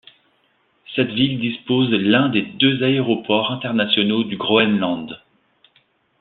Cette 0.95 1.11
ville 1.11 1.39
dispose 1.39 1.91
l'un 1.91 2.29
des 2.29 2.41
deux 2.41 2.81
aéroports 2.81 3.51
internationaux 3.51 4.23
du 4.23 4.35
Groenland. 4.35 5.21